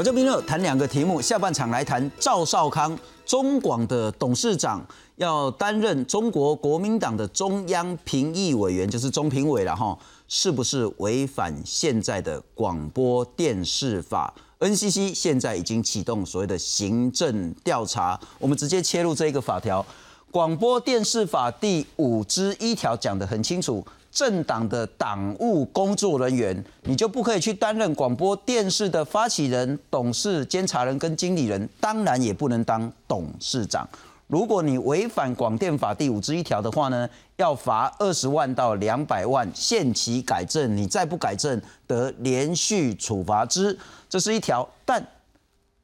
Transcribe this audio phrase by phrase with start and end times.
[0.00, 4.82] 国家兵热谈两个题目，下半场来谈赵少康，中广的董事长
[5.16, 9.94] 要担任中国国民党的中央评议委员，就是中评委了哈，
[10.26, 19.84] 是不是违反现在的广播电视法？NCC 现在已经启动所谓的行政调查，我们直接切入这一个法条，
[20.30, 23.86] 广播电视法第五之一条讲得很清楚。
[24.10, 33.88] 政党的党务工作人员，你就不可以去担任广播电视的发起人、董事、监察人跟经理人，当然也不能当董事长。
[34.26, 40.76] 如果你违反广电法第五之一条的话呢，要罚二十万到两百万，限期改正。
[40.76, 43.76] 你再不改正，得连续处罚之。
[44.08, 44.68] 这是一条。
[44.84, 45.04] 但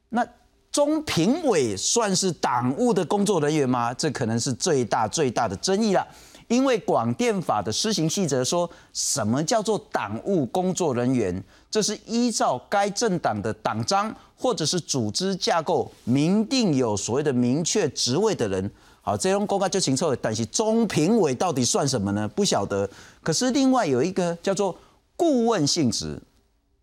[0.09, 0.25] 那
[0.71, 3.93] 中评委算是党务的工作人员吗？
[3.93, 6.07] 这可能是最大最大的争议了。
[6.47, 11.43] 因为广电法的施行细则说什么叫做党务工作人员？
[11.69, 18.71] 这是依照该政党的党章或者是组织架构明定有所谓的明确职位的人。
[19.01, 20.15] 好，这种公开就清楚了。
[20.15, 22.25] 但是中评委到底算什么呢？
[22.29, 22.89] 不晓得。
[23.21, 24.73] 可是另外有一个叫做
[25.17, 26.21] 顾问性质，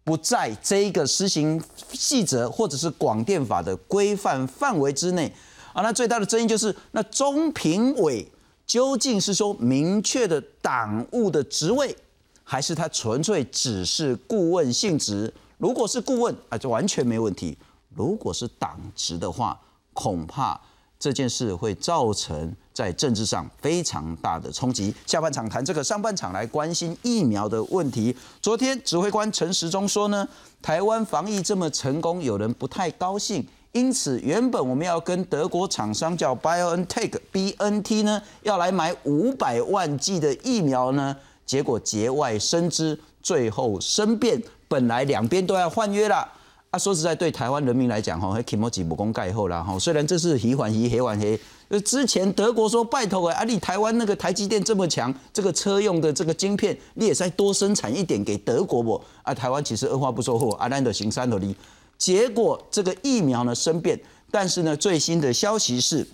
[0.04, 1.62] 不在这一个施行
[1.92, 5.32] 细则或者是广电法的规范范围之内。
[5.72, 8.30] 啊，那最大的争议就是那中评委。
[8.66, 11.96] 究竟是说明确的党务的职位，
[12.42, 15.32] 还是他纯粹只是顾问性质？
[15.58, 17.56] 如果是顾问啊，就完全没问题；
[17.94, 19.58] 如果是党职的话，
[19.92, 20.60] 恐怕
[20.98, 24.94] 这件事会造成在政治上非常大的冲击。
[25.06, 28.14] 下半场谈这个，上半场来关心疫苗的问题。
[28.42, 30.26] 昨天指挥官陈时中说呢，
[30.60, 33.46] 台湾防疫这么成功，有人不太高兴。
[33.74, 44.40] 因此，原本我们要跟德国厂商叫 BioNTech（BNT） 呢，要来买五百万剂的疫苗呢，结果节外生枝，最后生变。
[44.68, 46.24] 本来两边都要换约了
[46.70, 46.78] 啊。
[46.78, 49.76] 说实在，对台湾人民来讲，哈，还 k m o 不公盖后啦哈。
[49.76, 51.40] 虽然这是黑还黑，黑还黑。
[51.66, 59.02] 呃，之前德国说拜托啊，你台湾那个台积电这么强，这个车用的这个晶片，你也再多生产一点给德国不？
[59.24, 61.56] 啊，台湾其实二话不说，货，阿兰德行三的力。
[62.04, 63.98] 结果这个疫苗呢生变，
[64.30, 66.06] 但是呢最新的消息是，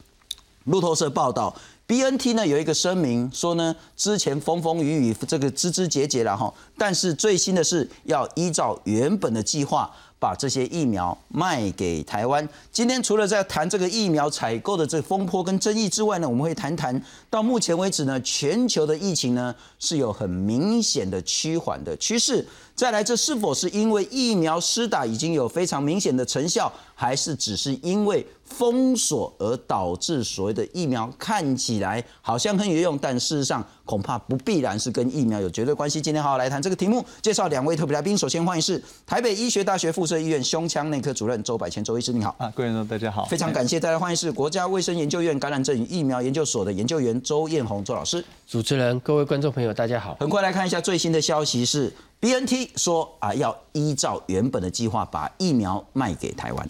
[0.63, 1.53] 路透社报道
[1.85, 9.91] ，B N T 呢有一个声明说呢，之前风风雨雨这个枝枝节节了哈，但是最新的是要依照原本的计划。
[10.21, 12.47] 把这些疫苗卖给台湾。
[12.71, 22.47] 今天除了在谈这个疫苗采购的这风波跟争议之外呢，我们会谈谈到目前为止呢，全球的疫情呢是有很明显的趋缓的趋势。
[22.81, 36.01] 再来，这是否是因为疫苗施打已经有非常明显的成效，还是只是因为封锁而导致所谓的疫苗看起来好像很有用，但事实上恐怕不必然是跟疫苗有绝对关系。
[36.01, 38.17] 今天好好来谈这个题目，介绍两位特别来宾。
[38.17, 40.07] 首先欢迎是台北医学大学附。
[40.07, 48.25] 设医院胸腔内科主任周百千周医师，你好啊，各位观众大家好，非常感谢大家欢迎是国家卫生研究院感染症与疫苗研究所的研究员周艳红周老师。
[48.49, 56.69] 主持人、各位观众朋友大家好，很快来看一下最新的消息是，B N T 说啊要依照原本的计划把疫苗卖给台湾。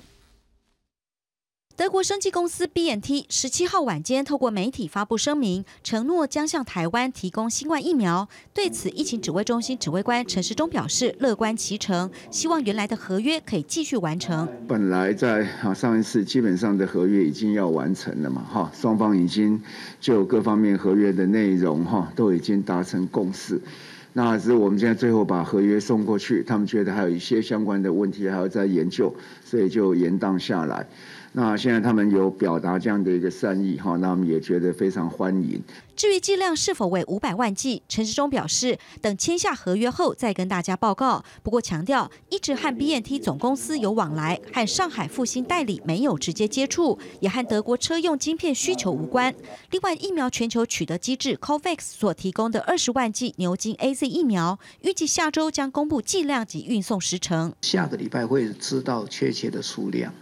[1.76, 8.28] 德国生技公司 BNT 十七号晚间透过媒体发布声明，承诺将向台湾提供新冠疫苗。
[8.52, 14.46] 对此，疫情指挥中心指挥官陈时中表示乐观其成，希望原来的合约可以继续完成。
[14.68, 19.62] 本来在啊上一次基本上的合约已经要完成了嘛，哈，双方已经
[19.98, 23.58] 就各方面合约的内容哈都已经达成共识。
[24.12, 30.84] 那是我们现在最后把合约送过去，他们觉得还有一些相关的问题还要再研究，所以就延宕下来。
[31.32, 35.62] 那现在他们有表达这样的一个善意哈，那我们也觉得非常欢迎。
[35.94, 41.22] 至于剂量是否为五百万剂，陈时中表示，等签下合约后再跟大家报告。
[41.44, 49.32] 不过强调，一直和 BNT 总公司有往来，和上海复兴代理没有直接接触，也和德国车用晶片需求无关。
[49.70, 57.54] 另外，疫苗全球取得机制 COVAX 所提供的二十万剂牛津 AZ 疫苗，预计下周将公布剂量及运送时程。
[57.60, 60.12] 下个礼拜会知道确切的数量。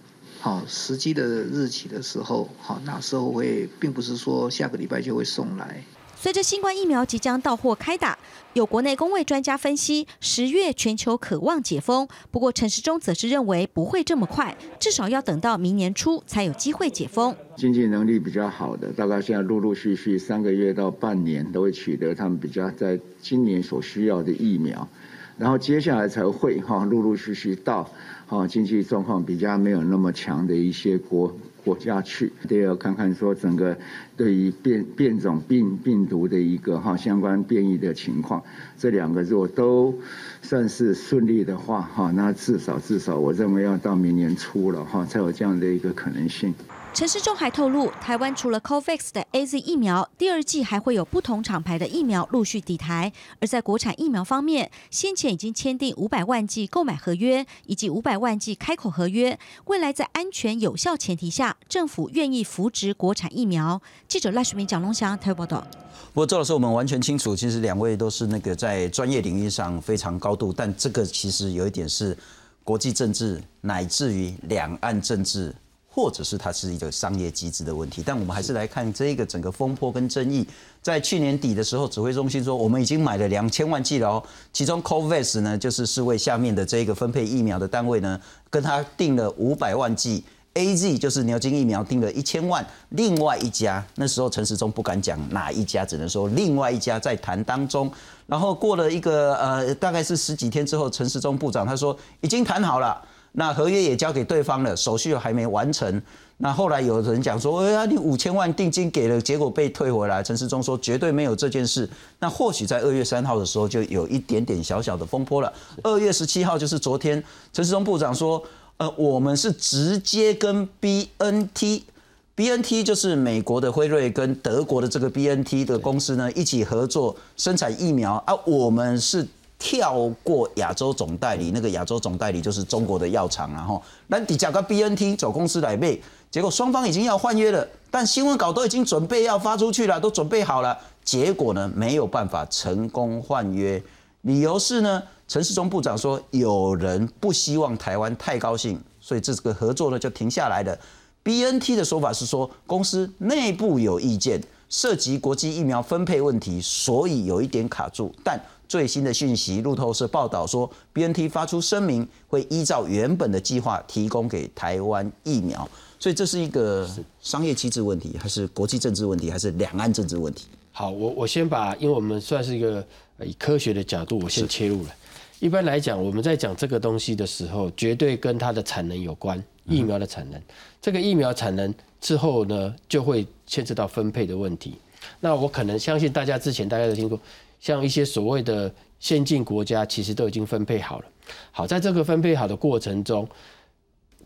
[0.40, 5.82] 好，实际的日期的时候，好，那时候会，并不是说下个礼拜就会送来。
[6.20, 8.18] 随着新冠疫苗即将到货开打，
[8.52, 12.06] 有国内工位专家分析，十月全球渴望解封。
[12.30, 17.34] 不过陈时中则是认为不会这么快，至少要等到明年初才有机会解封。
[17.56, 24.88] 经济能力比较好的，大概现在陆陆续续三个月到半年都会取得他们比较在今年所需要的疫苗，
[25.36, 27.88] 然后接下来才会哈陆陆续续到。
[28.30, 31.34] 好，经济状况比较没有那么强的一些国
[31.64, 32.30] 国家去。
[32.46, 33.74] 第二，看看说整个
[34.18, 38.42] 对于变变种病病毒的一个哈相关变异的情况，
[38.76, 39.98] 这两个如果都
[40.42, 46.52] 算是顺利的话哈，那至少至少我认为要到明年初了哈，才有这样的一个可能性。
[46.98, 53.12] 陈时中还透露，台湾除了 COVAX 的 A Z 疫苗，第二季还会有不同厂牌的疫苗陆续抵台。
[53.40, 59.38] 而在国产疫苗方面，先前已经签订五百万剂购买合约以及五百万剂开口合约。
[59.66, 63.80] 未来在安全有效前提下，政府愿意扶植国产疫苗。
[64.08, 65.64] 记者赖淑明、蒋龙祥台报道。
[66.12, 72.18] 不过周老师，我们完全清楚，其实两位都是那个在专业领域上非常高度，但这个其实有一点是
[72.64, 75.54] 国际政治乃至于两岸政治。
[75.90, 80.46] 或者是它是一个商业机制的问题，但我们还是来看这一个整个风波跟争议。
[80.80, 90.22] 在去年底的时候，指挥中心说我们已经买了两千万剂了哦，其中 COVAX 呢就是世卫下面的这个分配疫苗的单位呢，跟他订了五百万剂
[90.54, 97.90] ，AZ 就是牛津疫苗订了一千万，另外一家那时候陈时中不敢讲哪一家，只能说另外一家在谈当中。
[98.26, 103.02] 然后过了一个呃大概是十几天之后，陈时中部长他说已经谈好了。
[103.32, 106.02] 那合约也交给对方了，手续还没完成。
[106.40, 110.22] 那后来有人讲说，哎呀，你五千万定金给了，结果被退回来。
[110.22, 111.88] 陈世忠说绝对没有这件事。
[112.20, 115.52] 那或许在二月三号的时候就有一点点小小的风波了。
[115.82, 117.22] 二月十七号就是昨天，
[117.52, 118.40] 陈世忠部长说，
[118.76, 129.26] 呃，我们是直接跟 B N T，B N T 就是美国的辉瑞跟德国的这个 B N T 的公司呢一起合作生产疫苗啊，我们是。
[129.58, 136.00] 跳过亚洲总代理，那个亚洲总代理就是中国的药厂，然后那底价个 B N T 走公司来背，
[136.30, 143.82] 结果双方已经要换约了，但新闻稿都已经准备要发出去了，都准备好了，结果呢没有办法成功换约，
[144.20, 150.78] 理由是呢，陈世忠部长说有人不希望台湾太高兴，所以这个合作呢就停下来了。
[151.24, 158.40] B N T 的说法是说公司内部有意见，涉及国际疫苗分配问题，所以有一点卡住，但。
[158.68, 165.68] 最新的讯息，路透社报道说，B N T 发出声明，会依照原本的计划提供给台湾疫苗。
[165.98, 166.88] 所以这是一个
[167.20, 170.46] 商业机制问题，还是国际政治问题，还是两岸政治问题？
[170.70, 172.86] 好，我我先把，因为我们算是一个
[173.24, 174.94] 以科学的角度，我先切入了。
[175.40, 180.40] 一般来讲，我们在讲这个东西的时候，绝对跟它的产能有关，疫苗的产能。
[180.80, 184.74] 这个疫苗产能之后呢，就会牵涉到分配的问题。
[185.20, 187.18] 那我可能相信大家之前大家都听过。
[187.60, 191.04] 像一些所谓的先进国家，其实都已经分配好了。
[191.50, 193.28] 好，在这个分配好的过程中，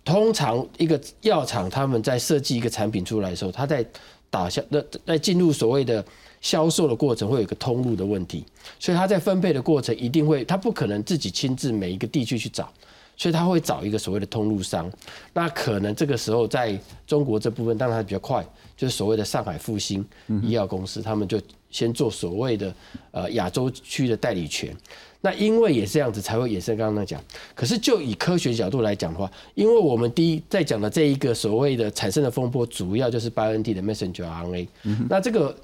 [0.05, 3.84] 通常一个药厂他们在设计一个产品出来的时候，他在
[4.31, 6.05] 打销、那在进入所谓的
[6.40, 8.44] 销售的过程，会有一个通路的问题。
[8.79, 12.73] 所以他在分配的过程一定会，他不可能自己亲自每一个地区去找，
[13.17, 14.91] 所以他会找一个所谓的通路商。
[15.32, 20.05] 那可能这个时候在中国这部分，当然比较快，就是所谓的上海复兴
[20.43, 21.41] 医药公司，他们就。
[21.73, 22.75] 先做所谓的
[23.12, 24.76] 呃亚洲区的代理权，
[25.23, 27.19] 那因为也是这样子才会衍生刚刚那讲。
[27.55, 34.69] 可是就以科学角度来讲的话，因为我们第一在讲的这一个所谓的产生的风波，主要就是 BNT 的 messenger RNA。
[35.09, 35.56] 那这个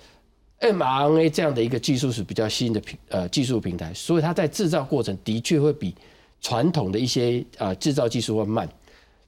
[0.60, 5.94] mRNA 这样的一个技术是比较新的平呃技术平台，所以它在制造过程的确会比
[6.40, 8.68] 传统的一些啊制造技术会慢。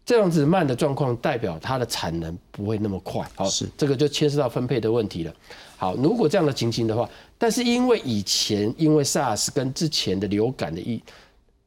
[0.04, 3.24] 这样子慢的状况，代表它的产能不会那么快。
[3.36, 5.32] 好，是这个就牵涉到分配的问题了。
[5.76, 11.00] 好，如果这样的情形的话，但是因为以前因为 SARS 跟之前的流感的一，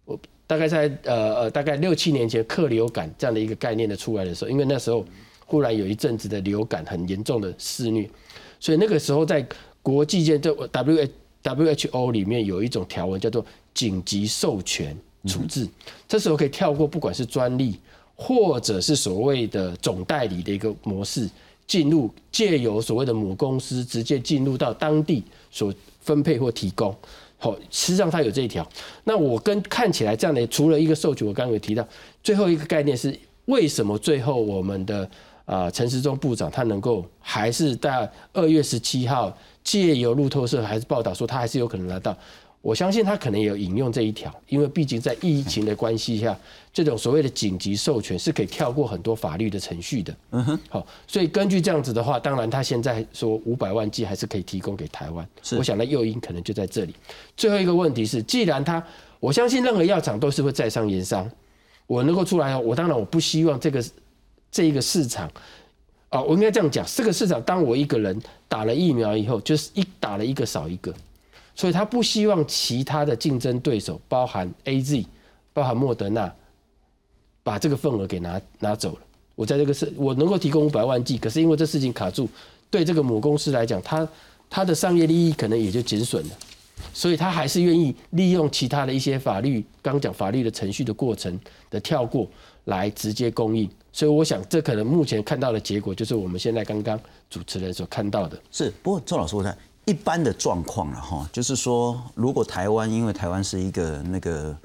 [0.03, 5.05] 我大概在呃呃大概六七年前克流感这样的一个概念的出来的时候，因为那时候
[5.45, 8.09] 忽然有一阵子的流感很严重的肆虐，
[8.59, 9.45] 所以那个时候在
[9.81, 11.07] 国际间就 W
[11.43, 15.67] WHO 里面有一种条文叫做紧急授权处置，
[16.07, 17.79] 这时候可以跳过不管是专利
[18.15, 21.29] 或者是所谓的总代理的一个模式。
[21.65, 26.93] 进入借由所谓的母公司直接进入到当地所分配或提供，
[27.37, 28.67] 好，实际上它有这一条。
[29.05, 31.87] 那我跟看起来这样的，除了一个授权，我刚刚有提到，
[32.21, 35.09] 最后一个概念是为什么最后我们的
[35.45, 42.15] 啊陈时中部长他能够还是在二月十七号借由路透社还是报道说他还是有可能拿到。
[42.63, 46.33] 我相信他可能也有引用这一条，因为毕竟在疫情的关系下，
[46.71, 50.15] 这种所谓的紧急授权是可以跳过很多法律的程序的。
[50.31, 55.27] 嗯哼，好，所以根据这样子的话，当然他现在说五百万剂还是可以提供给台湾。
[55.41, 56.95] 是，我想那诱因可能就在这里。
[57.35, 58.81] 最后一个问题是，既然他，
[59.19, 61.29] 我相信任何药厂都是会在商言商，
[61.85, 63.83] 我能够出来，我当然我不希望这个
[64.49, 65.29] 这一个市场，
[66.07, 68.17] 啊，我应该这样讲，这个市场当我一个人
[68.47, 70.93] 打了疫苗以后，就是一打了一个少一个。
[71.55, 75.05] 所以他不希望其他的竞争对手，包含 A Z，
[75.53, 76.33] 包含莫德纳，
[77.43, 78.99] 把这个份额给拿拿走了。
[79.35, 82.29] 我在这个事，我能够提供五百万剂，可是因为这事情卡住，
[82.69, 84.07] 对这个母公司来讲，它
[84.49, 86.37] 它的商业利益可能也就减损了，
[86.93, 92.27] 所以他还是愿意利用其他的一些法律，刚讲法律的程序的过程的跳过
[92.65, 93.69] 来直接供应。
[93.91, 98.39] 所以我想，这可能目前看到的结果，就是我们现在刚刚主持人所看到的。
[98.51, 104.55] 是，不过周老师，我看一般的状况了哈，就是说，如果台湾因为台湾是一个那个。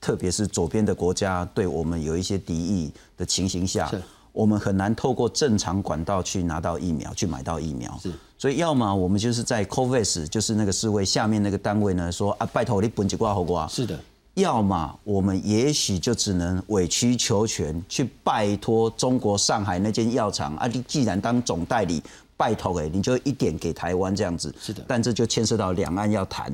[0.00, 3.90] 特别是左边的国家对我们有一些敌意的情形下，
[4.32, 7.98] 我们很难透过正常管道去拿到疫苗，去买到疫苗。
[8.02, 13.66] 是，所以要么我们就是在 COVAX，就是那个世卫下面那个单位呢，说啊，拜托你本几挂好挂。
[13.66, 13.98] 是的。
[14.34, 22.02] 要么我们也许就只能委曲求全，去拜托中国上海那间药厂啊，你既然当总代理，
[22.36, 24.54] 拜托哎，你就一点给台湾这样子。
[24.60, 24.84] 是的。
[24.88, 26.52] 但这就牵涉到两岸要谈。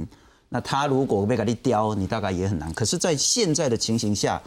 [0.48, 2.72] 那他如果被给你雕，你大概也很难。
[2.74, 4.42] 可是，在现在的情形下，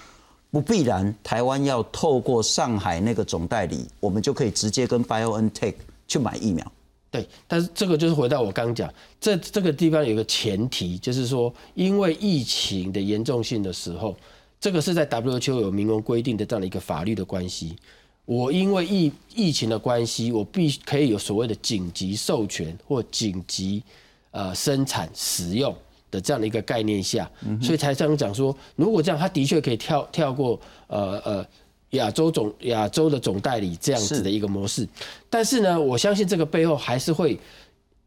[0.52, 5.76] 不必然台湾要透过上海那个总代理，我们就可以直接跟 BioNTech
[6.08, 6.70] 去买疫苗。
[7.10, 14.18] 对，但是这个就是回到我刚讲，这这个地方有个前提，就是说，因为疫情的严重性的时候，
[14.60, 17.78] 这个是在 WHO 有明文规定的这样的一个法律的关系。
[18.26, 23.84] 我因为疫疫情的关系，我必可以有所谓的紧急授权或紧急
[24.32, 25.76] 呃生产使用。
[26.14, 27.28] 的这样的一个概念下，
[27.60, 31.44] 所以才这样讲说，如果这样，他的确可以跳跳过呃呃
[31.90, 34.88] 亚洲总亚洲的总代理这样子的一个模式。
[35.28, 37.40] 但是呢，我相信这个背后还是会，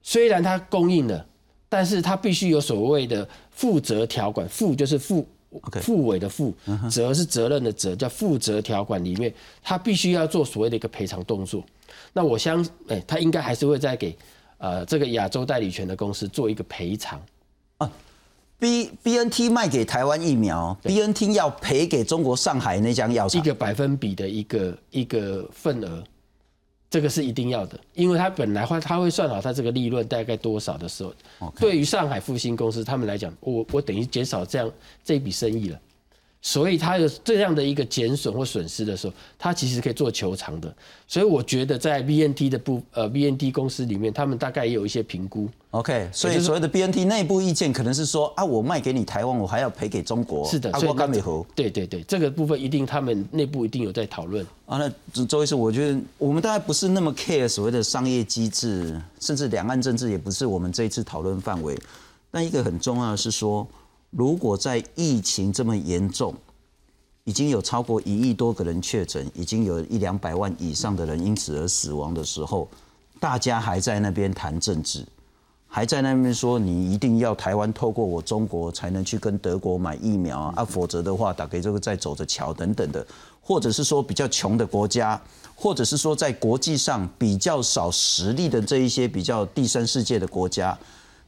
[0.04, 1.26] 虽然它供应了，
[1.68, 5.26] 但是它必须有所谓的负责条款，负就是负
[5.81, 6.55] 负委的负，
[6.91, 11.65] 责是责任的责，叫负责条款里面，他必须要做所谓的一个赔偿动作。
[12.12, 14.17] 那我相哎，他应该还是会再给
[14.59, 17.21] 呃这个亚洲代理权的公司做一个赔偿。
[17.79, 17.91] 啊
[18.59, 26.03] ，B B N T 卖给台湾疫苗，B N T 要赔给中国上海那家药厂一个百分比的一个一个份额，
[26.88, 34.71] 这个是一定要的，因为他本来话他会算好他这个利润大概多少的时候，对于上海复兴公司他们来讲，我我等于减少这样
[35.05, 35.81] 这一笔生意了。
[36.47, 40.73] 所以它有这样的一个减损或损失的时候，它其实可以做求偿的。
[41.09, 45.49] 所以我觉得在 BNT 的部呃 BNT 公司里面，他们大概也有一些评估。
[45.73, 50.49] OK，所以所谓的 BNT 内部意见可能是说啊，我卖给你台湾，我还要赔给中国。
[50.49, 51.45] 是的，阿国甘美和。
[51.57, 54.47] 对对对，这个部分一定他们内部一定有在讨论。
[54.67, 61.76] 啊，那周医师，我觉得我们大概不是那么 care 所谓的商业机制，甚至两岸政治也不是我们这一次讨论范围。
[62.31, 63.67] 但一个很重要的是说。
[64.16, 66.35] 如果在疫情这么严重，
[67.25, 72.66] 已经有超过一亿多个人确诊，已经有一两百万以上的人因此而死亡的时候，
[73.20, 75.04] 大家还在那边谈政治，
[75.66, 83.06] 还在那边说你一定要台湾透过我中国才能去跟德国买疫苗啊，否则的话打给这个再走着瞧等等的，
[83.42, 85.20] 或者是说比较穷的国家，
[85.54, 90.78] 或者是说在国际上比较少实力的这一些比较第三世界的国家。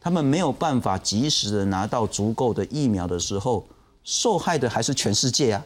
[0.00, 3.66] 他们没有办法及时的拿到足够的疫苗的时候，
[4.04, 5.64] 受害的还是全世界啊。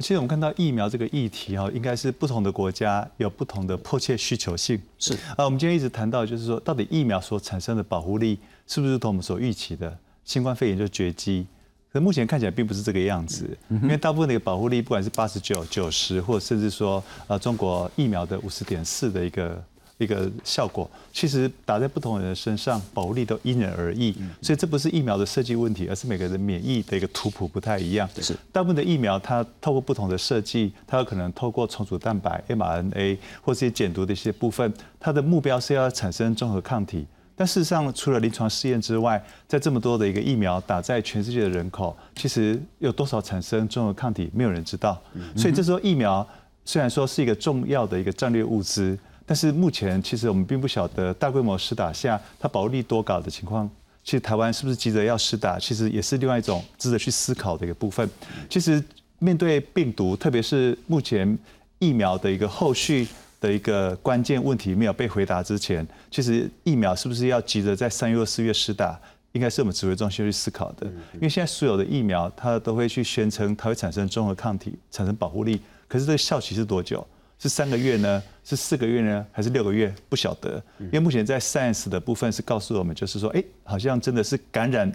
[0.00, 4.80] 其实我们看到疫苗这个议题哈，应该是不同的国家有不同的迫切需求性。
[4.98, 9.96] 是啊，我们今天一直谈到，就是说，到底疫苗所产生的保护力是不是同我们所预期的？
[10.24, 11.46] 新冠肺炎就绝迹，
[11.92, 13.56] 可目前看起来并不是这个样子。
[13.68, 19.64] 因为大部分的一个保护力，不管是八十九、九十，或甚至说呃中国疫苗的五十点四的一个。
[19.98, 28.08] 一个效果，其实打在不同人的身上，保护力都因人而异，所以这不是疫苗的设计问题，而是每个人免疫的一个图谱不太一样。
[28.20, 37.06] 是大部分的疫苗，它透过不同的设计，它有可能透过重组蛋白 mRNA 或这些减毒的一些部分，它的目标是要产生综合抗体。
[37.36, 45.00] 但事实上，除了临床试验之外，在这么多的一个疫苗打在全世界的人口，其实有多少产生综合抗体，没有人知道。
[45.36, 46.26] 所以这时候疫苗
[46.64, 48.98] 虽然说是一个重要的一个战略物资。
[49.26, 53.68] 但是目前其实我们并不晓得大规模施打下它保护力多高的情况，
[54.02, 58.08] 其实台湾是不是急着要施打，其实也是另外一种值得去思考的一个部分。
[58.50, 58.82] 其实
[59.18, 61.38] 面对病毒，特别是目前
[61.78, 63.08] 疫苗的一个后续
[63.40, 69.00] 的一个关键问题没有被回答之前，其实疫苗是不是要急着在三月、四月施打，
[69.32, 70.86] 应该是我们指挥中心去思考的。
[71.14, 77.06] 因为现在所有的疫苗，它都会去宣称它会产生综合抗体，产生保护力，可是这个效期是多久？
[77.38, 78.22] 是三个月呢？
[78.44, 79.26] 是四个月呢？
[79.32, 79.92] 还是六个月？
[80.08, 80.62] 不晓得。
[80.78, 84.92] 因为目前在 science 的部分是告诉我们，就是说，哎，好像真的是感染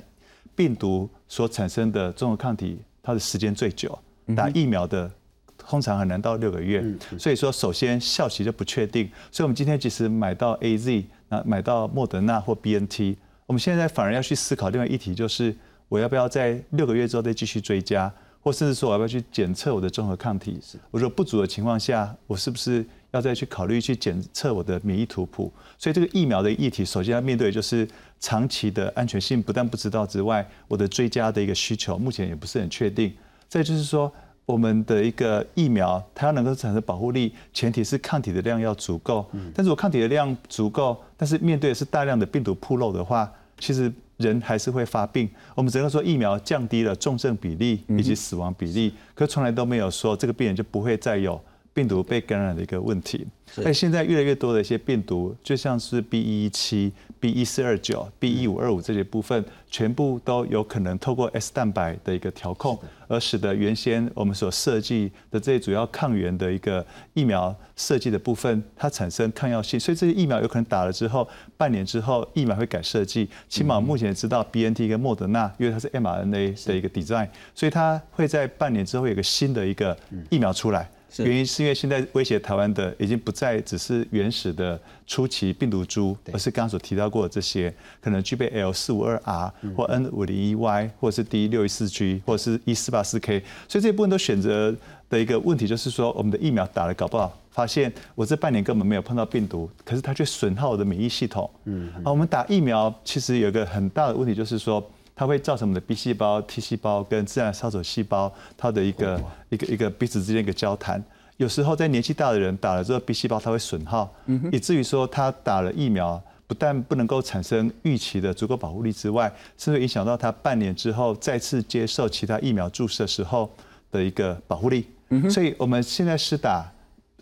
[0.56, 3.98] 病毒所产生的综合抗体，它的时间最久。
[4.36, 5.12] 打疫苗的
[5.58, 6.86] 通常很难到六个月。
[7.18, 9.10] 所以说，首先效期就不确定。
[9.32, 15.56] 所以我们今天即使买到 A Z，那买到莫德纳或 B N T，我们现在反而要去思考另外一题，就是
[15.88, 18.14] 我要不要在六个月之后再继续追加？
[18.42, 20.60] 或甚至说我要不要去检测我的综合抗体？
[20.92, 25.52] 我说不足的情况下，我是不是要再去考虑去检测我的免疫图谱？
[25.78, 27.88] 所以这个疫苗的议题，首先要面对就是
[28.20, 33.14] 长期的安全性不但不知道之外，我的追加的一个需求目前也不是很确定。
[33.48, 34.12] 再就是说，
[34.46, 39.30] 我们的一个疫苗它要能够产生保护力，前提是抗体的量要足够。
[39.54, 43.92] 但是我抗体的量足够，但是面对的是大量的病毒铺漏的话，其实。
[44.20, 51.42] 人还是会发病，我们只能说疫苗降低了重症比例以及死亡比例，可从来都没有说这个病人就不会再有
[51.80, 53.26] 病毒被感染的一个问题。
[53.64, 69.80] 而现在越来越多的一些病毒，就像是 B 一一七、B 一四二九、B 一五二五这些部分，全部都有可能透过 S 蛋白的一个调控，而使得原先我们所设计的这些主要抗原的一个疫苗设计的部分，它产生抗药性。
[69.80, 73.28] 所以这些疫苗有可能打了之后，半年之后疫苗会改设计。
[73.48, 79.98] 起码目前知道 B N T 跟莫德纳，因为它是 m R N A 的一个 design，所以它会在半年之后有个新的一个
[80.30, 80.88] 疫苗出来。
[81.18, 94.76] 原因是因为现在威胁台湾的已经不再只是原始的初期病毒株，而是刚刚所提到过的这些可能具备 L 四五二 R 或 N 五零一 Y 或者是 D 六一四 G 或者是一四八四 K，所以这部分都选择
[95.10, 101.50] 的一个问题就是说，我们的疫苗打了搞不好发现我这半年根本没有碰到病毒，可是它却损耗我的免疫系统。
[101.66, 104.88] 嗯，啊，我们打疫苗其实有一个很大的问题就是说。
[105.20, 111.04] 它会造成我们的 B 细胞、T 细胞跟自然杀手细胞它的一个一个一个彼此之间一个交谈。
[111.36, 114.10] 有时候在年纪大的人打了之后，B 细胞它会损耗，
[114.50, 123.54] 以至于说他打了疫苗，不但不能够产生预期的足够保护力之外，甚至影响到他半年之后再次接受其他疫苗注射时候
[123.92, 124.88] 的一个保护力。
[125.30, 126.66] 所以我们现在是打。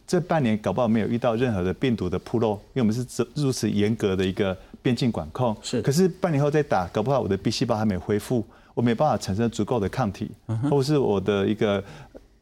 [0.07, 5.55] 这半年搞不好没有遇到任何的病毒的铺漏，因为我们是如此严格的一个边境管控。
[5.61, 10.31] 是，可是半年后再打，搞不好我的 B 细胞还没恢复，我没办法产生足够的抗体，
[10.69, 11.83] 或是我的一个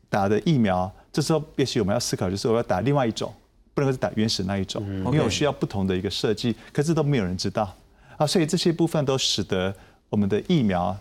[0.10, 3.34] 打的疫苗，这时候也许我们要思考，就是我要打另外一种，
[3.74, 7.74] 不能够是打原始那一种，因为我需要不同的一个设计，可是都没有人知道
[8.18, 9.74] 啊，所以这些部分都使得
[10.10, 10.96] 我们的疫苗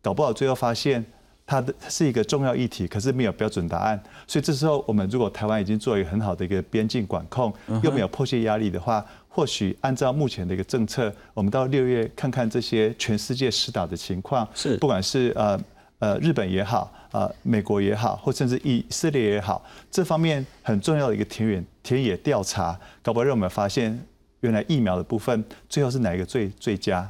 [0.00, 1.04] 搞不好最后发现。
[1.46, 7.54] 它的是一个重要议题，可是没有标准答案，所以这时候我们如果台湾已经做一个很好的一个边境管控，
[7.84, 14.76] 又没有迫切压力的话，或许按照目前的一个政策，我们到六月看看这些全世界施打的情况，是。
[14.78, 15.58] 不管是呃
[16.00, 23.96] 呃日本也好，呃美国也好，或甚至以色列也好，这方面很重要的一个田园田野调查，搞不好让我们发现
[24.40, 27.08] 原来疫苗的部分最后是哪一个最最佳。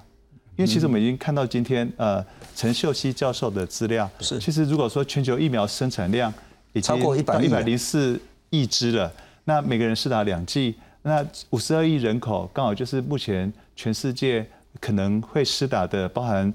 [0.57, 6.33] 因为其实我们已经看到今天，呃，陈秀熙教授的资料是，其实如果说全球疫苗生产量
[6.73, 9.13] 已经超过一百一百零四亿支了，
[9.45, 14.47] 那每个人施打两剂，那五十二亿人口刚好就是目前全世界
[14.81, 16.51] 可能会施打的，包含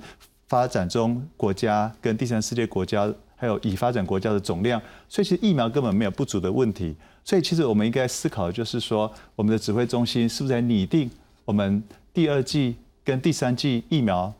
[0.48, 6.96] 发展中国家跟第三世界国家，还有已发展国家的总量，所以其实疫苗根本没有不足的问题。
[7.24, 11.08] 所以其实我们应该思考的就是说，我们的指挥中心是不是在拟定
[11.46, 12.76] 我们第二季？
[13.12, 14.34] 跟第三剂疫苗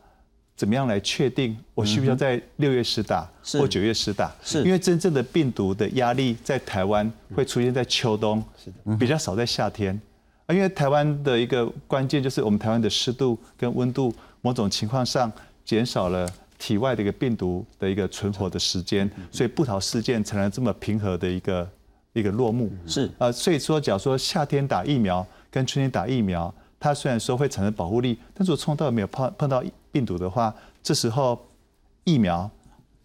[0.56, 4.32] 怎么样来确定我需不需要在六月时打或九月时打？
[4.42, 10.00] 是，因为真正的病毒的压力在台湾会出现在秋冬，是的，比较少在夏天。
[10.46, 15.30] 啊，因为台湾的一个关键就是我们台湾的湿度跟温度某种情况上
[15.66, 16.26] 减少了
[16.58, 21.70] 体外的一个病毒的一个存活的时间，所以布桃事件才能这么平和的一个
[22.14, 22.72] 一个落幕。
[22.86, 26.54] 是啊，所以说假如说夏天打疫苗跟春天打疫苗。
[26.82, 31.40] 它虽然说会产生保护力，但是我从头到没有碰碰到病毒的话，这时候
[32.02, 32.50] 疫苗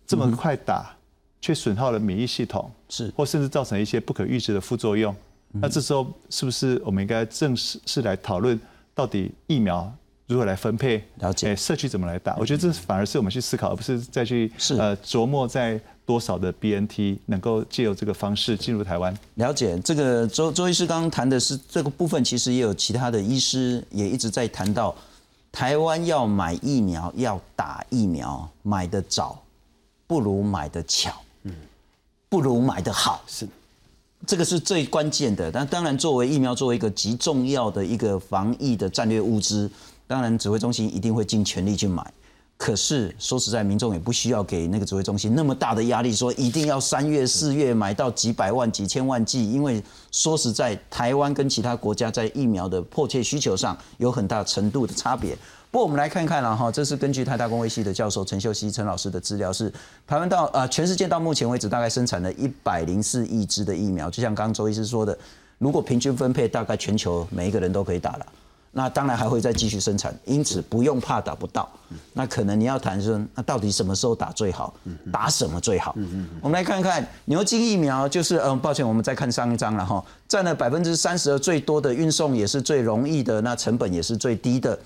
[0.08, 0.96] 这么快打，
[1.40, 5.16] 却损耗了免疫系统，是或甚至造成一些不可预知的副作用。
[5.52, 8.60] 那这时候是不是我们应该正式是来讨论
[8.96, 9.94] 到底疫苗
[10.26, 11.04] 如何来分配？
[11.20, 12.36] 了解，社区怎么来打？
[12.38, 15.80] 我觉得这反而是我们去思考，而不是再去呃琢磨在。
[16.08, 19.14] 多少的 BNT 能够借由这个方式进入台湾？
[19.36, 24.96] 了解这个周周医师刚刚谈的是这个部分，其实也有其他的医师也一直在谈到，
[25.52, 29.38] 台湾要买疫苗要打疫苗，买的早
[30.08, 31.12] 不如买的巧，
[31.44, 31.54] 嗯，
[32.30, 33.46] 不如买的好，是
[34.26, 35.52] 这个是最关键的。
[35.52, 39.70] 但当然，作为疫苗作为一个极重要的一个防疫的战略物资，
[40.08, 42.02] 当然指挥中心一定会尽全力去买。
[42.58, 49.52] 可是说实在，民众也不需要给那个指挥中心那么大的压力，说一定要三月、四月买到几百万、几千万剂。
[49.52, 55.38] 因为说实在，台湾跟其他国家在疫苗的迫切需求上有很大程度的差别。
[55.70, 59.72] 不过我们来看看了哈，这是根据台大公卫系的教授陈秀熙陈老师的资料，是
[60.08, 64.10] 台湾到呃全世界到目前为止大概生产了一百零四亿支的疫苗。
[64.10, 65.16] 就像刚刚周医师说的，
[65.60, 68.26] 如果平均分配，大概全球每一个人都可以打了。
[68.78, 71.68] 那当然还会再继续生产，因此不用怕打不到。
[72.14, 74.72] 那可能你要谈说，那到底什么时候打最好？
[75.12, 75.96] 打什么最好？
[76.42, 84.78] 我们来看看牛津疫苗，就是嗯，抱歉，我们再看上一张了哈，占了百分之三十二最多的，运送也是最容易的，那成本也是最低的，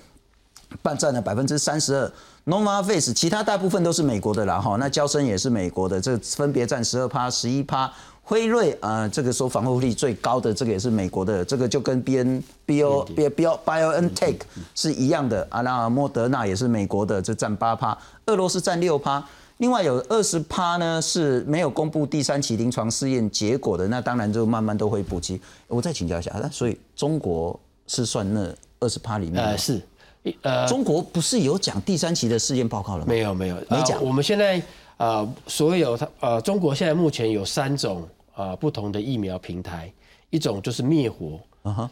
[0.80, 2.10] 半占了百分之三十二。
[2.46, 7.92] Novavax 其他大部分都是美国的啦哈，那交生也是美国的，这分别占十二趴、十一趴。
[8.24, 14.36] 辉瑞啊，这个说防护力最高的，这个也是美国的，这个就跟 B N B O B B O BioNTech
[14.74, 15.60] 是一样的啊。
[15.60, 19.22] 那莫德纳也是美国的，这占八趴，俄罗斯占六趴，
[19.58, 25.38] 另外有二十趴呢是没有公布第三期临床试验结果的，那当然就慢慢都会补齐。
[25.66, 27.58] 我再请教一下，那所以中国
[27.88, 29.44] 是算那二十趴里面？
[29.44, 29.82] 呃，是，
[30.42, 33.06] 呃，中国不是有讲第三期的试验报告了吗？
[33.08, 34.02] 没有，没有，没讲。
[34.02, 34.62] 我们现在。
[35.02, 39.92] 啊，所有它呃，中国现在目前有三种啊不同的疫苗平台，
[40.30, 41.40] 一种就是灭活，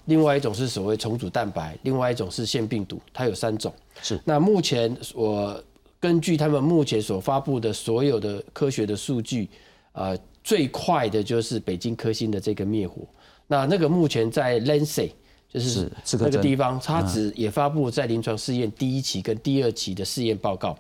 [0.04, 3.74] 另外一种是所谓重组蛋白，另外一种是腺病毒，它有三种。
[4.00, 4.20] 是。
[4.24, 5.60] 那目前我
[5.98, 9.48] 根据他们目前所发布的所有的科学的数据，
[9.90, 13.02] 呃，最快的就是北京科兴的这个灭活。
[13.48, 15.10] 那那个目前在 Lancet
[15.52, 20.78] 就是那个地方，它只也发布在临床试验第一期跟第二期的试验报告。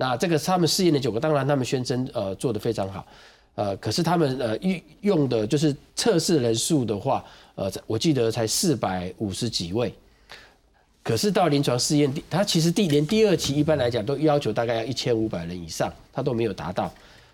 [0.00, 3.06] 那这个他们试验的九个，当然他们宣称呃做的非常好，
[3.54, 7.22] 呃，可是他们呃用用的就是测试人数的话，
[7.54, 9.92] 呃，我记得才四百五十几位，
[11.02, 16.90] 可是到临床试验第，他其实第连第二期一般来讲都要求大概要一千五百人以上，他都没有达到，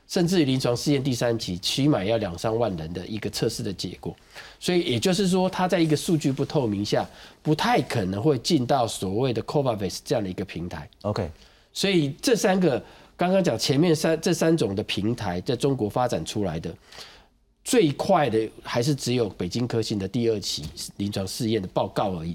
[0.08, 4.12] 甚至于临床试验第三期起码要两三万人的一个测试的结果，
[4.58, 7.08] 所以也就是说，他在一个数据不透明下，
[7.44, 10.88] 不太可能会进到所谓的 Covax 这样的一个平台。
[11.02, 11.30] OK。
[11.76, 12.82] 所以这三个
[13.18, 16.74] 刚刚讲前面三这三种的平台在中国发展出来的
[17.62, 20.64] 最快的还是只有北京科兴的第二期
[20.96, 22.34] 临床试验的报告而已。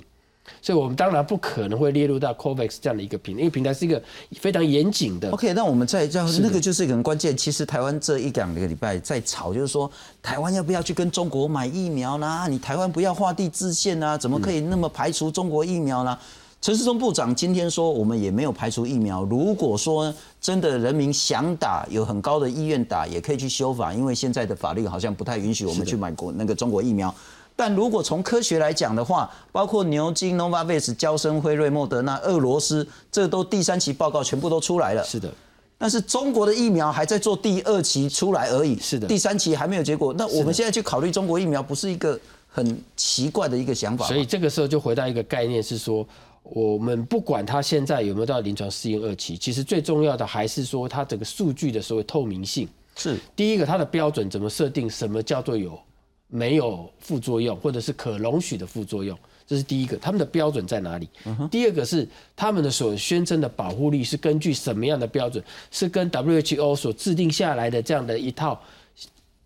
[0.61, 4.01] 所以我们当然不可能会列入到 COVAX 这样的一个平，因为平台是一个
[4.33, 5.31] 非常严谨的。
[5.31, 7.35] OK，那我们再样那个就是一个很关键。
[7.35, 9.89] 其实台湾这一两个礼拜在吵，就是说
[10.21, 12.47] 台湾要不要去跟中国买疫苗啦？
[12.47, 14.15] 你台湾不要画地自限啊？
[14.17, 16.17] 怎么可以那么排除中国疫苗呢？
[16.61, 19.23] 陈世忠部长今天说，我们也没有排除疫苗。
[19.23, 27.13] 如果说真的人民想打，有很高的意愿打，也可以去修法，因为现在的法律好像不太允许我们去买国那个中国疫苗。
[27.55, 35.03] 但如果从科学来讲的话，包括牛津、Novavax、交生、辉瑞、莫德纳、俄罗斯，这都第三期报告全部都出来了。
[35.03, 35.33] 是的。
[35.79, 38.79] 但是中国的疫苗还在做第二期出来而已。
[38.79, 39.07] 是的。
[39.07, 40.13] 第三期还没有结果。
[40.13, 44.05] 那我们现在去考虑中国疫苗，不是一个很奇怪的一个想法。
[44.05, 46.05] 所以这个时候就回到一个概念是说。
[46.43, 52.67] 我们不管它现在有没有到临床试验二期，其实最重要的还是说它整个数据的所谓透明性。
[52.95, 54.89] 是第一个，它的标准怎么设定？
[54.89, 55.79] 什么叫做有
[56.27, 59.17] 没有副作用，或者是可容许的副作用？
[59.47, 61.07] 这是第一个，他们的标准在哪里？
[61.49, 65.41] 第二个是他们的所宣称的保护力是根据什么样的标准？
[65.69, 68.61] 是跟 WHO 所制定下来的这样的一套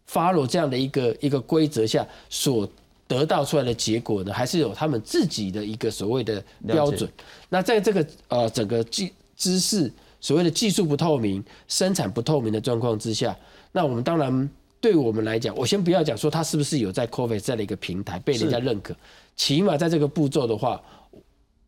[0.09, 2.67] follow 这样的一个一个规则下所。
[3.07, 7.09] 得到出来的结果呢，还是有他们自己的一个所谓的标准。
[7.49, 13.37] 那在这个呃整个技知识所谓的技术不透明、生产不透明的状况之下，
[13.71, 14.49] 那我们当然
[14.81, 18.95] 对我们来讲，我先不要讲说它是不是有在 COVID 这样的一个平台被人家认可，
[19.35, 20.81] 起码在这个步骤的话，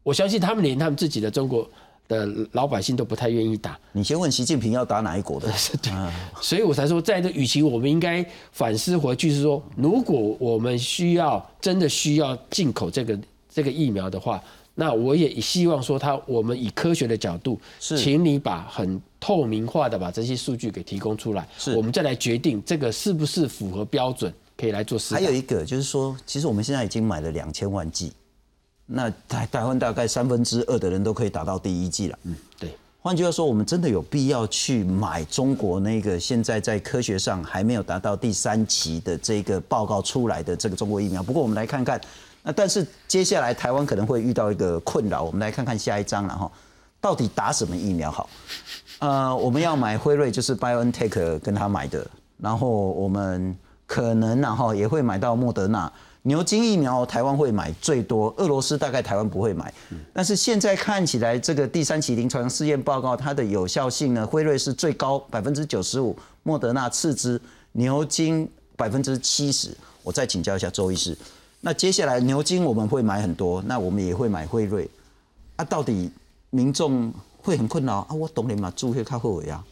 [0.03, 1.69] 我相信他们连他们自己的中国。
[2.07, 3.77] 的老百姓都不太愿意打。
[3.91, 5.47] 你先问习近平要打哪一国的？
[5.81, 5.91] 对，
[6.41, 14.41] 所以我才说，在这与其我们应该反思回去，是说，如果我们需要真的需要进口这个这个疫苗的话，
[14.75, 25.15] 那我也希望说，他我们以科学的角度，是，请你把很透明化的把这些数据给提供出来，是，我们再来决定这个是不是符合标准，可以来做试。
[25.15, 28.13] 还有一个就是说，其实我们现在已经买了两千万剂。
[28.89, 32.17] 那台台湾大概三分之二的人都可以打到第一剂了。
[32.23, 32.75] 嗯，对。
[32.99, 41.21] 换句话说，我们真的有必要去买中国那个现在在科学上还没有达到第三期的这个报告出来的这个中国疫苗。
[41.21, 42.01] 不过我们来看看，
[42.43, 45.23] 那但是接下来台湾可能会遇到一个困扰。
[45.23, 46.51] 我们来看看下一章了哈，
[46.99, 48.29] 到底打什么疫苗好？
[48.99, 52.05] 呃，我们要买辉瑞，就是 BioNTech 跟他买的，
[52.37, 55.91] 然后我们可能然后也会买到莫德纳。
[56.27, 59.73] 牛津疫苗台湾会买最多，俄罗斯大概台湾不会买。
[60.11, 66.13] 但是现在看起来，这个第三期临床试验报告它的有效性呢，辉瑞是最高百分之九十五，
[66.43, 67.39] 莫德纳次之，
[67.71, 69.69] 牛津百分之七十。
[70.03, 71.17] 我再请教一下周医师，
[71.61, 74.89] 那接下来牛津我们会买很多，那我们也会买辉瑞，
[75.55, 76.11] 啊，到底
[76.49, 77.09] 民众
[77.41, 78.13] 会很困扰啊？
[78.13, 79.63] 我懂你嘛，注会靠后尾啊。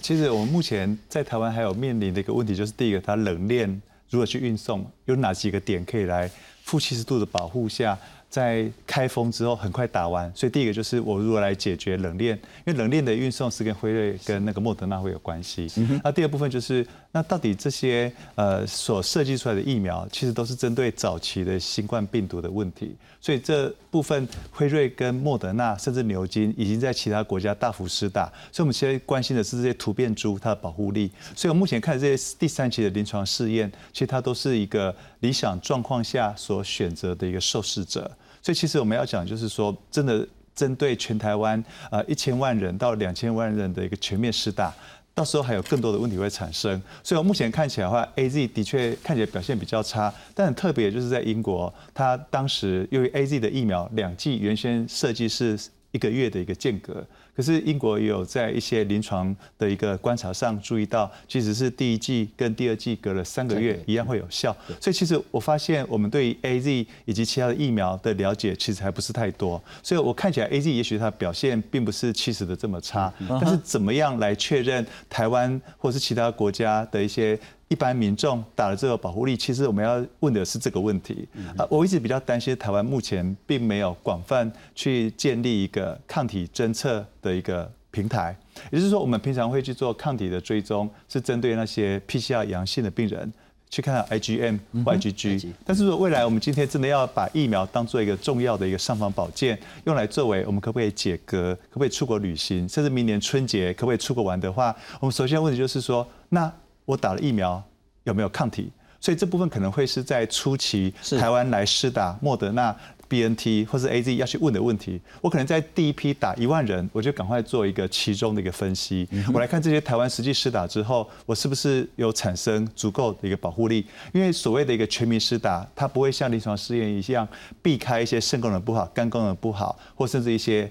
[0.00, 3.82] 其实我们目前在台湾还有面临的一个问题，就是第一个，它冷链。
[4.14, 4.86] 如何去运送？
[5.06, 6.30] 有哪几个点可以来
[6.62, 7.98] 负七十度的保护下，
[8.30, 15.68] 在开封之后很快打完，所以第一个就是我如何来解决冷链，因为冷链的运送是跟辉瑞跟那个莫德纳会有关系。
[16.04, 31.08] 那第二部分就是那到底这些呃所设计出来的疫苗，其实都是针对早期的新冠病毒的问题，所以这部分辉瑞跟莫德纳甚至牛津已经在其他国家大幅施打，所以我们现在关心的是这些突变株它的保护力。
[31.36, 38.10] 所以我目前看这些第三期的临床试验，其实它都是一个理想状况下所选择的一个受试者。
[38.42, 44.74] 所以其实我们要讲，就是说，真的针对全台湾呃一千万人到两千万人的一个全面施打，
[45.14, 46.82] 到时候还有更多的问题会产生。
[47.02, 55.58] 所以我目前看起来的话，A Z 的确看起来表现比较差，但很特别就是在英国，它当时由于 A Z 的疫苗两剂原先设计是
[55.94, 57.02] 一个月的一个间隔。
[57.36, 64.56] 可是英国也有在一些临床的一个观察上注意到，即使是第一季跟第二季隔了三个月，一样会有效。
[64.80, 69.60] 所以其实我发现我们对于 A Z 以及其他的疫苗的了解其实还不是太多。
[69.82, 77.38] 所以我看起来 A Z 也许它表现并不是七十的这么差，但是怎么样来确认台湾或是其他国家的一些？
[77.74, 81.26] 一般民众打了这个保护力，其实我们要问的是这个问题
[81.58, 81.66] 啊。
[81.68, 88.36] 我一直比较担心台湾目前并没有广泛去建立一个抗体侦测的一个平台，
[88.70, 93.32] 也就是说，我们平常会去做抗体的追踪，是针对那些 PCR 阳性的病人
[93.68, 95.48] 去看 IgM、IgG。
[95.66, 106.52] 但是说未来我们今天真的要把疫苗当做一个重要的一个尚方宝剑，用来作为我们可不可以解隔、可不可以出国旅行，甚至明年春节可不可以出国玩的话，我们首先问题就是说那。
[106.84, 107.62] 我打了疫苗
[108.04, 108.70] 有没有抗体？
[109.00, 112.74] 所以这部分可能会是在初期台湾来施打莫德纳、
[113.06, 114.98] B N T 或是 A Z 要去问的问题。
[115.20, 119.06] 我可能在第一批打一万人，我就赶快做一个其中的一个分析。
[119.32, 123.84] 我来看这些台湾实际施打之后，我是不是有产生足够的一个保护力？
[124.14, 127.28] 因为所谓的一个全民施打，它不会像临床试验一样
[127.60, 130.70] 避开一些肾功能不好、肝功能不好，或甚至一些。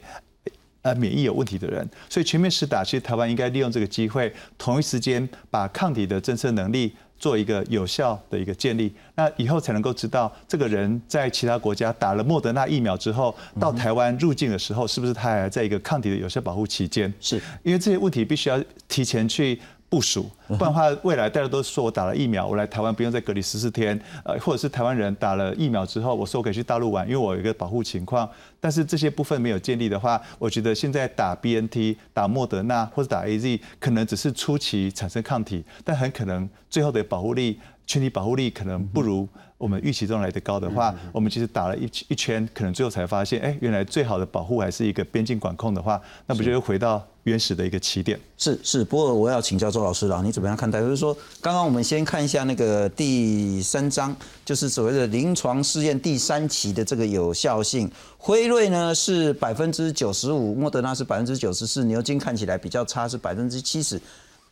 [0.83, 17.11] 呃，免疫有问题的人，所以全面施打，其实台湾应该利用这个机会，同一时间把抗体的侦测能力做一个有效的一个建立，那以后才能够知道这个人在其他国家打了莫德纳疫苗之后，到台湾入境的时候，是不是他还在一个抗体的有效保护期间？
[17.21, 19.59] 是因为这些问题必须要提前去。
[19.93, 28.27] 部署，不然的话，未来大家都说我打了疫苗，我来台湾不用再隔离十四天，呃，或者是台湾人打了疫苗之后，我说我可以去大陆玩，因为我有一个保护情况。
[28.59, 39.29] 但是这些部分没有建立的话，我觉得现在打 B N T、打莫德纳或者打 A Z，可能只是初期产生抗体，但很可能最后的保护力、群体保护力可能不如
[39.59, 47.05] 我们预期中来的高的话，我们其实打了一一圈，可能最后才发现，哎，原来最好的保护还是一个边境管控的话，那不就又回到？
[47.23, 50.81] 原始的一个起点是是，不过我要请教周老师了，你怎么样看待？
[50.81, 63.99] 就是说，刚刚我们先看一下那个第三章，就是所谓的临床试验第三期的这个有效性，辉瑞呢是百分之九十五，莫德纳是百分之九十四，牛津看起来比较差，是百分之七十。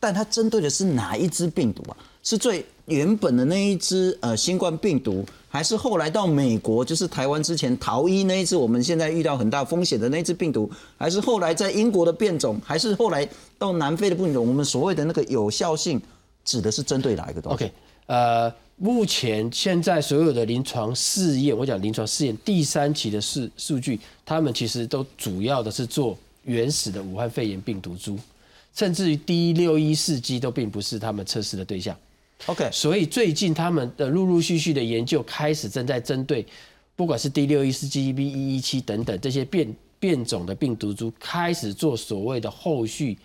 [0.00, 1.96] 但它针对的是哪一支病毒啊？
[2.24, 8.56] 是最原本的那一支呃新冠病毒，还是后来到美国就是台湾之前逃逸那一次？
[8.56, 14.48] 我们现在遇到很大风险的那一次病毒，还是后来在英国的变种，还是后来到南非的变种？
[14.48, 16.00] 我们所谓的那个有效性
[16.42, 17.72] 指的是针对哪一个东西？OK，
[18.06, 28.18] 呃，目前现在所有的临床试验，我讲临床试验第三期的数数据，他们其实都主要的是做原始的武汉肺炎病毒株。
[28.74, 31.94] 甚至于 D 六一四 G 都并不是他们测试的对象。
[32.46, 36.44] OK，所以最近他们的陆陆续续的研究开始正在针对，
[36.96, 43.16] 不管是 D 六一四 G、B 一一七等等这些变变种的病毒株，开始做所谓的后续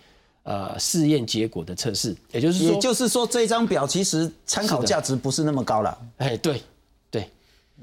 [0.44, 2.16] 呃试验结果的测试。
[2.32, 5.98] 也就是说，也就是说，这张表其实参考价值不是那么高了。
[6.18, 6.62] 哎，对。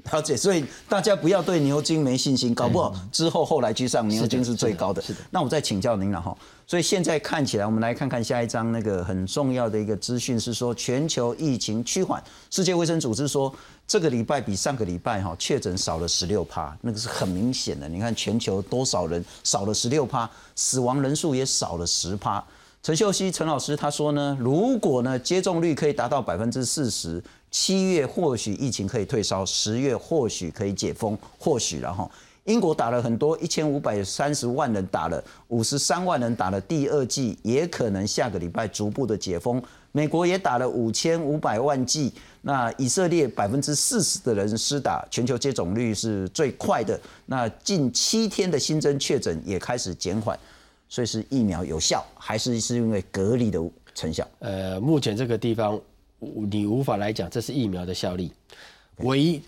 [0.04, 5.02] 了解，所以大家不要对牛津没信心，搞不好之后后来居上，牛津是最高的。
[5.02, 6.36] 是的，那我再请教您了哈。
[6.64, 12.22] 所以现在看起来，我们来看看下一章那个很重要的一个资讯是说，全球疫情趋缓。
[12.50, 13.52] 世界卫生组织说，
[13.86, 17.88] 这个礼拜比上个礼拜哈确诊少了十六趴，那个是很明显的。
[17.88, 22.44] 你看全球多少人少了十六趴，死亡人数也少了十趴。
[22.80, 27.20] 陈秀熙陈老师他说呢，如果呢接种率可以达到百分之四十。
[27.58, 32.08] 七月或许疫情可以退烧，十月或许可以解封，或许然后
[32.44, 39.60] 英国打了很多，一千五百三十万人打了，五十三万人打了第二剂，也可能下个礼拜逐步的解封。
[39.92, 47.00] 美国也打了五千五百万剂，那以色列百分之四十的人施打，全球接种率是最快的。
[47.24, 50.38] 那近七天的新增确诊也开始减缓，
[50.90, 53.58] 所以是疫苗有效，还是是因为隔离的
[53.94, 54.28] 成效？
[54.40, 55.80] 呃，目前这个地方。
[56.18, 58.32] 你无法来讲这是疫苗的效力，
[58.98, 59.40] 唯一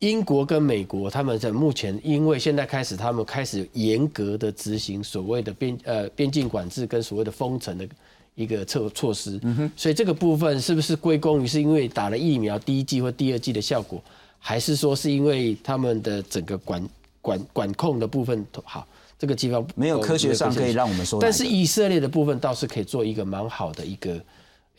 [0.00, 7.88] 英国跟美国他们在目前，因为现在开始他们开始严格的执行所谓的边呃边境管制跟所谓的封城的
[8.34, 9.40] 一个措措施，
[9.76, 14.02] 所以这个部分是不是归功于是因为打了疫苗第一剂或第二剂的效果，
[14.38, 16.88] 还是说是因为他们的整个管
[17.20, 18.86] 管管控的部分好？
[19.18, 24.18] 这个地方没有科学上可以让我们说，但是以色列的部分倒是可以做一个蛮好的一个。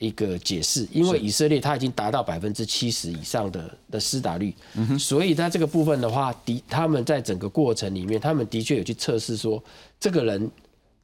[0.01, 4.51] 一个解释，因为以色列它已经达到百分之七十以上的的施打率，
[4.97, 9.63] 所以它这个部分的话，的他们在整个过程里面，他们的确有去测试说，
[9.99, 10.49] 这个人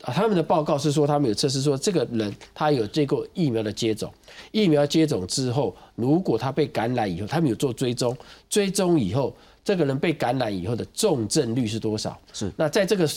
[0.02, 4.12] 啊，他们的报告是说，他们有测试说，这个人他有这个疫苗的接种，
[4.52, 8.18] 疫苗接种之后，如果他被感染以后，他们有做追踪，
[8.50, 9.32] 追踪以后，
[9.64, 12.20] 这个人被感染以后的重症率是多少？
[12.34, 13.08] 是那在这个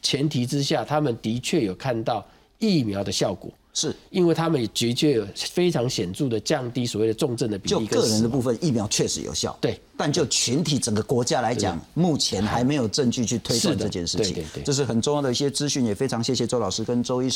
[0.00, 2.26] 前提之下，他们的确有看到
[2.58, 3.52] 疫苗的效果。
[3.76, 7.86] 是因为他们也的确有非常显著的降低所谓的重症的比例。
[7.86, 9.54] 就个人的部分，疫苗确实有效。
[9.60, 14.32] 对，但就群体整个国家来讲，目前还没有证据去推断这件事情。
[14.32, 17.34] 对对对，这是很重要的一些资讯，也非常谢谢周老师跟周医师。